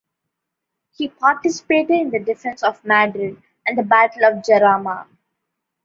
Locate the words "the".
2.09-2.17, 3.77-3.83